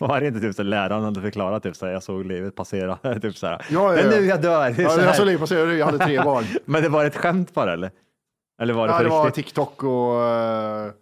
[0.06, 2.96] Var det inte typ så läraren hade förklarat typ så här, jag såg livet passera,
[3.22, 3.66] typ så här.
[3.70, 4.20] Ja, ja, Det är ja.
[4.20, 4.70] nu jag dör.
[4.70, 5.72] Det är Ja, så jag såg livet passera.
[5.74, 6.44] Jag hade tre barn.
[6.64, 7.90] Men det var ett skämt bara eller?
[8.60, 9.44] Eller var det Ja, på det var riktigt?
[9.44, 10.92] TikTok och eh,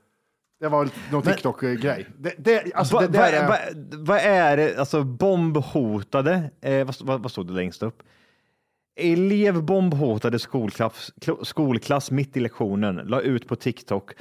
[0.60, 2.06] det var någon Men- TikTok-grej.
[2.74, 3.56] Alltså, Vad är, va,
[3.92, 8.02] vad är det, alltså bombhotade, eh, vad, vad, vad stod det längst upp?
[9.00, 14.12] Elev bombhotade skolklass, kl- skolklass mitt i lektionen, la ut på TikTok.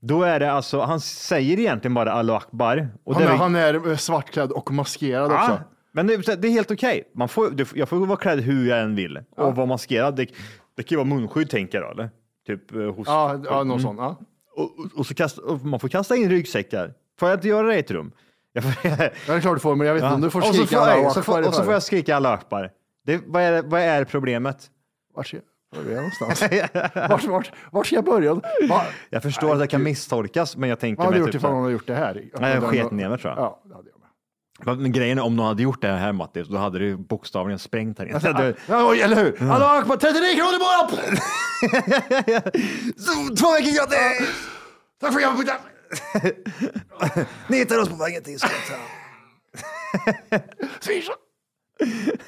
[0.00, 2.88] Då är det alltså, han säger egentligen bara Allahu Akbar.
[3.04, 5.60] Och han, är, är- han är eh, svartklädd och maskerad Ja, också.
[5.92, 7.10] men det, det är helt okej.
[7.14, 10.16] Man får, Jag får vara klädd hur jag än vill och vara maskerad.
[10.16, 10.26] Det,
[10.76, 12.10] det kan ju vara munskydd tänker jag då, eller?
[12.46, 13.06] Typ eh, hos...
[13.08, 13.96] Ja, ja någon Mm.
[13.96, 14.14] sån.
[14.56, 14.62] Ja.
[14.62, 16.94] Och, och, så kasta, och man får kasta in ryggsäckar.
[17.20, 18.12] Får jag inte göra det i ett rum?
[18.52, 20.40] Jag får, Ja, det är klart du får, men jag vet inte om du får
[20.40, 22.70] och skrika får, jag, så får, och så får jag skrika alla akbar.
[23.06, 24.70] Det, vad, är, vad är problemet?
[25.14, 25.36] Vart ska
[25.72, 26.42] jag börja någonstans?
[26.94, 28.34] vart, vart, vart ska jag börja?
[28.68, 31.32] Va, Jag förstår att det kan misstolkas, men jag tänker vad hade du mig gjort
[31.32, 32.24] typ ifall någon hade gjort det här?
[32.40, 33.42] Nej, jag sket ner mig tror jag.
[33.42, 33.94] Ja, det hade jag.
[34.78, 37.98] Men grejen är, om någon hade gjort det här Mattis, då hade ju bokstavligen sprängt
[37.98, 38.54] här inne.
[38.66, 39.50] Ja, eller hur?
[39.52, 40.88] Allahu Akbar, 39 kronor bara!
[43.38, 44.28] Två veckor gratis!
[45.00, 45.46] Tack för hjälpen!
[47.48, 48.82] Ni hittar oss på vägen till Skottshamn.
[50.80, 51.12] Swisha!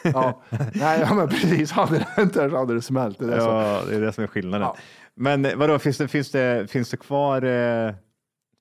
[0.03, 0.42] ja,
[0.75, 1.70] nej, ja, men precis.
[1.70, 3.18] Hade det hänt där så hade det smält.
[3.18, 3.38] Det är.
[3.38, 4.66] Ja, det är det som är skillnaden.
[4.66, 4.77] Ja.
[5.14, 7.94] Men eh, vadå, finns det, finns det, finns det kvar, eh,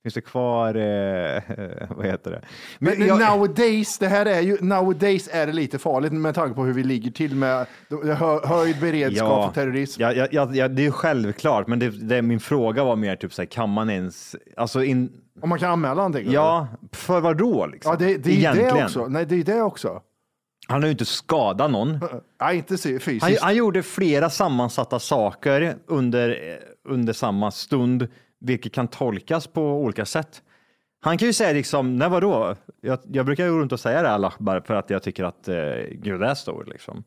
[0.06, 1.42] finns det kvar, eh,
[1.98, 2.42] vad heter det?
[2.80, 6.64] Men jag- nowadays, det här är ju, nowadays är det lite farligt med tanke på
[6.64, 10.02] hur vi ligger till med hö, höjd beredskap för terrorism.
[10.02, 13.16] Ja, ja, ja, ja, det är ju självklart, men det, det, min fråga var mer
[13.16, 15.10] typ så här, kan man ens, alltså in,
[15.42, 16.32] Om man kan anmäla någonting.
[16.32, 17.92] ja, för vad då liksom?
[17.92, 19.08] ja det, det är ju det också.
[19.08, 20.02] Nej, det är det också.
[20.68, 22.00] Han har ju inte skadat någon.
[22.42, 23.42] Nej, inte se- Han, fysiskt.
[23.42, 26.38] han gjorde flera sammansatta saker under,
[26.90, 28.08] under samma stund,
[28.46, 30.42] vilket kan tolkas på olika sätt.
[31.02, 32.56] Han kan ju säga liksom, nej vadå?
[32.82, 35.56] Jag, jag brukar gå runt och säga det här för att jag tycker att eh,
[35.92, 37.04] gud är stor liksom.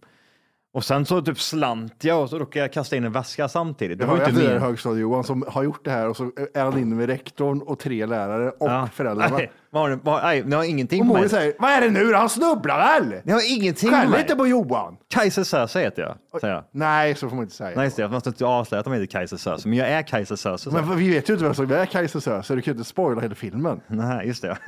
[0.73, 3.99] Och sen så typ slant jag och så råkade jag kasta in en väska samtidigt.
[3.99, 4.59] Det var ju inte min.
[4.63, 8.07] högstadie-Johan som har gjort det här och så är han inne med rektorn och tre
[8.07, 8.89] lärare och Ja.
[8.95, 9.37] föräldrarna.
[9.37, 9.51] Nej,
[9.89, 11.29] ni- vad- nej, ni har ingenting Och på mig.
[11.29, 12.15] Säger, vad är det nu?
[12.15, 13.21] Han snubblar väl?
[13.25, 14.21] Ni har ingenting Skäll mig.
[14.21, 14.97] inte på Johan.
[15.15, 16.65] Kajsa Söze heter jag, säger jag.
[16.73, 17.73] Nej, så får man inte säga.
[17.77, 18.03] Nej, just det.
[18.03, 20.71] Jag måste inte avslöja att de heter Kajsa Söze, men jag är Kajsa Söze.
[20.71, 22.89] Men vi vet ju inte vem som är Kajsa Söze, så du kan ju inte
[22.91, 23.81] spoila hela filmen.
[23.87, 24.59] Nej, just det.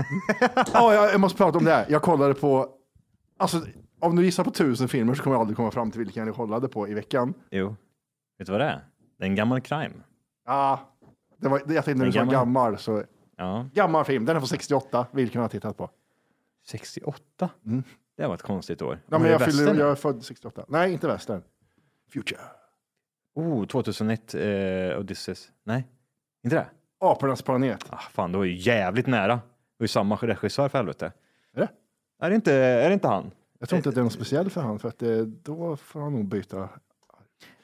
[0.73, 1.85] Ja, jag, jag måste prata om det här.
[1.89, 2.67] Jag kollade på,
[3.39, 3.61] alltså
[4.01, 6.37] om du gissar på tusen filmer så kommer jag aldrig komma fram till vilken jag
[6.37, 7.35] kollade på i veckan.
[7.51, 7.77] Jo.
[8.39, 8.81] Vet du vad det är?
[9.19, 9.95] Det är en gammal crime.
[10.47, 10.81] Ja,
[11.37, 13.05] det var, jag tänkte när du sa gammal- gammal, så
[13.37, 13.67] Ja.
[13.75, 14.25] gammal film.
[14.25, 15.07] Den är från 68.
[15.13, 15.91] Vilken har jag tittat på?
[16.67, 17.49] 68?
[18.17, 18.93] Det var ett konstigt år.
[18.93, 19.01] Mm.
[19.09, 20.65] Ja, men jag, fyller, jag är född 68.
[20.69, 21.43] Nej, inte västern.
[22.13, 22.41] Future.
[23.35, 25.51] Oh, 2001 eh, Odysseus.
[25.65, 25.87] Nej,
[26.45, 26.67] inte det?
[27.01, 27.87] Apornas planet.
[27.91, 29.35] Ah, fan, det var ju jävligt nära.
[29.35, 29.41] Det
[29.79, 31.13] var ju samma regissör för helvete.
[31.55, 31.69] Är det?
[32.27, 33.31] Är det inte, är det inte han?
[33.61, 36.01] Jag tror inte att det är något speciellt för han, för att det, då får
[36.01, 36.69] han nog byta.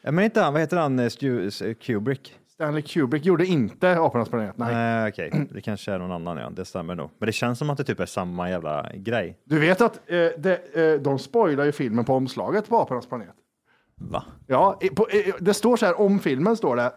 [0.02, 2.35] Ja, men inte han, vad heter han, eh, Stu, eh, Kubrick?
[2.48, 4.56] Stanley Kubrick gjorde inte Apornas planet.
[4.59, 4.74] Nej.
[4.74, 5.48] Nej, okej.
[5.52, 6.50] Det kanske är någon annan, ja.
[6.50, 7.11] Det stämmer nog.
[7.18, 9.38] Men det känns som att det typ är samma jävla grej.
[9.44, 13.28] Du vet att eh, det, eh, de spoilar ju filmen på omslaget på Apornas planet.
[13.94, 14.24] Va?
[14.46, 16.92] Ja, i- på, eh, det står så här om filmen står det.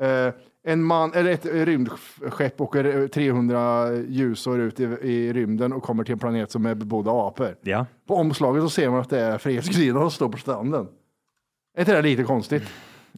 [0.00, 0.32] Eh,
[0.68, 6.12] en man, eller ett rymdskepp åker 300 ljusår ut i, i rymden och kommer till
[6.12, 7.56] en planet som är bebodd av apor.
[7.60, 7.86] Ja.
[8.06, 10.88] På omslaget så ser man att det är Frihetsgudinnan som står på stranden.
[11.76, 12.62] Är inte det lite konstigt?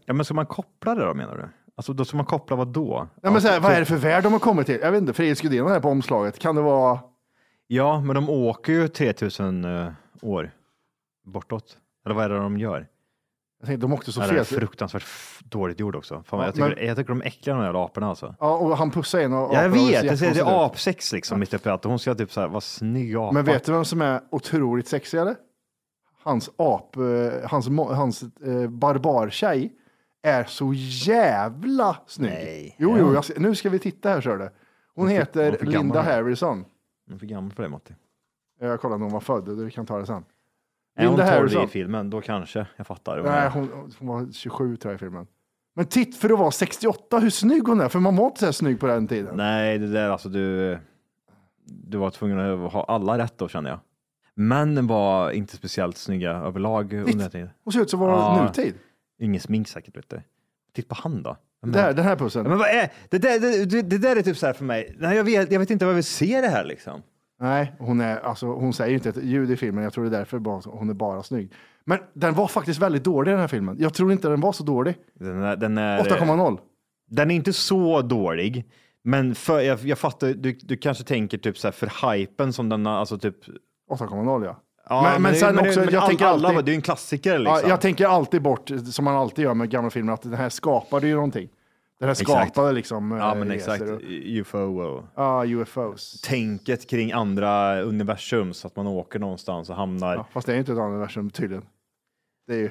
[0.05, 1.49] ja, men ska man koppla det då menar du?
[1.75, 3.09] Alltså då ska man koppla vad då?
[3.23, 4.79] Ja, men så här, vad är det för värld de har kommit till?
[4.83, 6.39] Jag vet inte, Frihetsgudinnan är på omslaget.
[6.39, 6.99] Kan det vara...
[7.67, 10.51] Ja, men de åker ju 3000 eh, år
[11.25, 11.77] bortåt.
[12.05, 12.87] Eller vad är det de gör?
[13.61, 14.59] Jag tänkte, de åkte så Ja, det är fel.
[14.59, 15.05] fruktansvärt
[15.45, 16.23] dåligt gjord också.
[16.27, 18.35] Fan, Ja, jag, tycker, men- jag tycker de är äckliga de där aporna alltså.
[18.41, 21.41] Ja, och han pussar en av Ja, jag vet, det ser- det är apsex liksom
[21.41, 21.85] mitt uppe i allt.
[21.85, 23.33] Hon ska typ så här vara snygg apa.
[23.33, 25.37] Men vet du vem som är otroligt sexig eller?
[26.23, 27.03] Hans ap, eh,
[27.51, 29.73] hans, hans eh, barbartjej
[30.23, 32.31] är så jävla snygg.
[32.31, 32.77] Nej.
[32.79, 32.97] Jo, Ja.
[33.01, 34.51] jo, jag, nu ska vi titta här ser du.
[34.95, 36.03] Hon heter Linda.
[36.03, 36.65] Harrison.
[37.07, 37.95] Hon är för gammal för det Matti.
[38.61, 40.25] Jag kollar när hon var född, vi kan ta det sen.
[41.01, 41.65] Är hon Linda 12 Harrison.
[41.65, 43.23] i filmen, då kanske jag fattar.
[43.23, 45.27] Nej, hon, hon var 27 tror jag i filmen.
[45.75, 48.45] Men titt för att vara 68, hur snygg hon är, för man var inte så
[48.47, 49.37] här snygg på den tiden.
[49.37, 50.79] Nej, det där alltså du.
[51.65, 53.79] Du var tvungen att ha alla rätt då känner jag.
[54.35, 57.51] Männen var inte speciellt snygga överlag under den tiden.
[57.65, 58.45] Hon ser ut som var Ja.
[58.45, 58.75] nutid.
[59.19, 60.21] Ingen smink säkert vet du.
[60.75, 61.37] Titta på han då.
[61.63, 62.47] Men, Där, den här pussen.
[62.49, 63.19] men vad är det?
[63.19, 64.97] Där, det, det, det där är typ så här för mig.
[64.99, 67.03] Nej, jag, vet, jag vet inte vad jag vill se det här liksom.
[67.41, 69.85] Nej, hon, är, alltså, hon säger inte ett ljud i filmen.
[69.85, 71.53] Jag tror det är därför bara, hon är bara snygg.
[71.85, 73.77] Men den var faktiskt väldigt dålig den här filmen.
[73.79, 74.95] Jag tror inte den var så dålig.
[75.15, 76.59] Den är, den är, 8,0.
[77.11, 78.65] Den är inte så dålig.
[79.05, 82.69] Men för, jag, jag fattar, du, du kanske tänker typ så här för hypen som
[82.69, 83.37] den har, alltså typ.
[83.91, 84.63] 8,0 ja.
[84.89, 86.77] Ja, Men- men det- sen det- också, jag all- tänker alla, alltid- Det är ju
[86.77, 87.59] en klassiker liksom.
[87.63, 87.69] ja.
[87.69, 91.07] Jag tänker alltid bort, som man alltid gör med gamla filmer, att den här skapade
[91.07, 91.49] ju någonting.
[92.01, 92.31] Den här Exakt.
[92.55, 93.83] skapade liksom Ja, eh, men exakt.
[93.83, 96.21] och- UFO Ja, UFOs.
[96.21, 100.15] tänket kring andra universum så att man åker någonstans och hamnar.
[100.15, 101.65] Ja, fast det är inte ett annat universum tydligen.
[102.47, 102.71] Det är ju,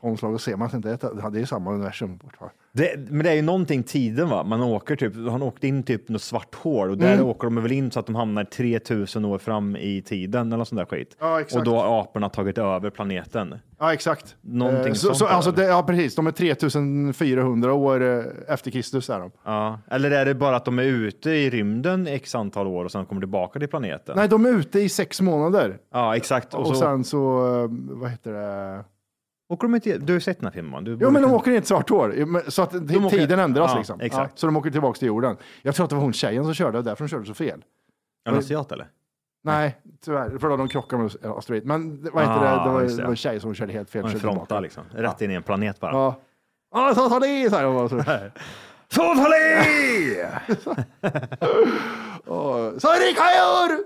[0.00, 1.00] på omslaget ser man att det inte är ett,
[1.32, 2.56] det är ju samma universum fortfarande.
[2.74, 4.42] Det, men det är ju någonting tiden va?
[4.44, 7.26] Man åker typ, han åkte in typ något svart hål och där Mm.
[7.26, 10.76] åker de väl in så att de hamnar 3000 år fram i tiden eller sån
[10.78, 11.16] där skit.
[11.20, 11.56] Ja, exakt.
[11.58, 13.54] Och då har aporna tagit över planeten.
[13.78, 14.36] Ja, exakt.
[14.40, 15.62] Någonting Eh, så, sånt så, alltså, det.
[15.62, 16.14] det, ja, precis.
[16.14, 19.30] De är 3400 år eh, efter Kristus är de.
[19.44, 19.78] Ja.
[19.90, 23.06] Eller är det bara att de är ute i rymden x antal år och sen
[23.06, 24.14] kommer tillbaka till planeten?
[24.16, 25.78] Nej, de är ute i sex månader.
[25.92, 26.54] Ja, exakt.
[26.54, 28.84] Och, Och, så sen så, eh, vad heter det?
[29.52, 30.84] Åker de inte, du har ju sett den här filmen?
[30.84, 31.90] Du Jo, men de åker i ett svart.
[31.90, 32.74] Ja, men- Så att
[33.06, 34.00] åker- tiden ändras Ja, liksom.
[34.00, 34.32] exakt.
[34.34, 35.36] Ja, så de åker tillbaka till jorden.
[35.62, 37.48] Jag tror att det var hon tjejen som körde, därför de körde så fel.
[38.24, 38.86] Är det en asiat eller?
[39.44, 40.38] Nej, tyvärr.
[40.38, 41.66] För då de krockade med Asteroid.
[41.66, 42.70] Men det- vad heter Ah, det?
[42.70, 43.10] Det var, det.
[43.10, 44.04] en tjej som körde helt fel.
[44.04, 44.60] En körde fronta tillbaka.
[44.60, 44.82] liksom.
[44.94, 45.92] Rätt in i en planet bara.
[45.92, 46.20] Ja.
[46.74, 47.50] Ja, så tar det!
[47.50, 47.56] Så
[48.10, 48.32] här,
[52.78, 52.88] så.
[52.88, 53.78] Är det kajor!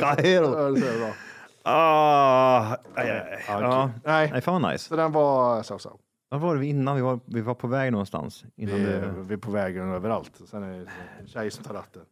[0.00, 1.27] Kajor.
[1.70, 3.62] Ah, aj, aj, aj.
[3.62, 3.90] ja.
[4.04, 4.84] Nej, Nej, fan vad nice.
[4.88, 5.98] så den var så så.
[6.28, 6.96] Vad var det vi innan?
[6.96, 8.44] Vi var, vi var på väg någonstans.
[8.56, 9.14] Innan Vi, det...
[9.18, 10.40] vi är på vägen överallt.
[10.46, 10.86] Sen är det
[11.20, 12.02] en tjej som tar ratten.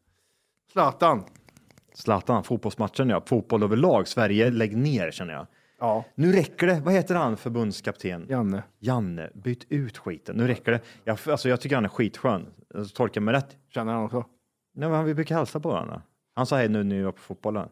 [0.72, 1.24] Zlatan.
[1.94, 3.22] Zlatan, fotbollsmatchen ja.
[3.26, 4.08] Fotboll överlag.
[4.08, 5.46] Sverige, lägg ner känner jag.
[5.78, 6.80] Ja, Nu räcker det.
[6.84, 8.26] Vad heter han, förbundskapten?
[8.28, 8.62] Janne.
[8.78, 10.36] Janne, byt ut skiten.
[10.36, 10.80] Nu räcker det.
[11.04, 12.46] Jag, alltså, jag tycker han är skitskön.
[12.74, 13.56] Alltså, tolka mig rätt.
[13.68, 14.24] Känner han också?
[14.74, 16.02] Nej, men vi brukar hälsa på varandra.
[16.36, 17.68] Han sa hej nu när vi var på fotbollen.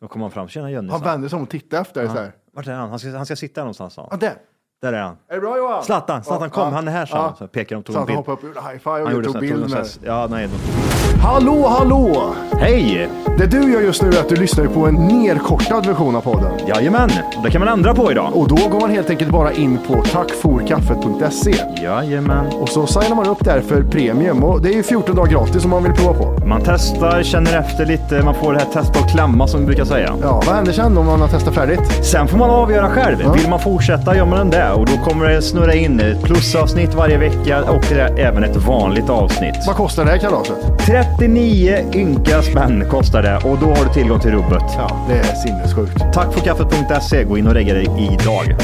[0.00, 0.48] Då kom han fram.
[0.48, 0.90] Tjena Jönne.
[0.92, 2.32] Han sa vände sig om och tittade efter dig så här.
[2.52, 2.90] Vart är han?
[2.90, 4.18] Han ska, han ska sitta någonstans sa Ja, han.
[4.18, 4.34] där.
[4.82, 5.16] Där är han.
[5.28, 5.84] Är det bra Johan?
[5.84, 6.62] Zlatan, Zlatan Ja, kom.
[6.64, 7.22] ja, Han är här sa ja.
[7.22, 7.36] han.
[7.36, 8.16] Så pekar de tog en Zlatan bild.
[8.16, 9.86] hoppade upp och gjorde high five och tog så här, bild tog en med.
[9.86, 10.48] sån här- Ja, nej.
[10.48, 12.34] de- Hallå, hallå!
[12.52, 13.08] Hej!
[13.38, 16.52] Det du gör just nu är att du lyssnar på en nerkortad version av podden.
[16.68, 17.10] Jajamän,
[17.44, 18.30] det kan man ändra på idag.
[18.34, 22.46] Och då går man helt enkelt bara in på tackforkaffet.se Jajamän.
[22.46, 25.64] och så signar man upp där för premium och det är ju 14 dagar gratis
[25.64, 26.46] om man vill prova på.
[26.46, 29.84] Man testar, känner efter lite, man får det här testa och klämma som vi brukar
[29.84, 30.14] säga.
[30.22, 31.80] Ja, vad händer sen om man har testat färdigt?
[32.04, 33.16] Sen får man avgöra själv.
[33.34, 36.94] Vill man fortsätta gör man den där och då kommer det snurra in ett plusavsnitt
[36.94, 39.54] varje vecka och det är även ett vanligt avsnitt.
[39.66, 40.56] Vad kostar det här kalaset?
[40.86, 44.62] 39 ynka spänn kostar det och då har du tillgång till rubbet.
[44.76, 46.14] Ja, det är sinnessjukt.
[46.14, 47.19] Tack för kaffet.se.
[47.28, 48.56] Gå in och regga dig idag.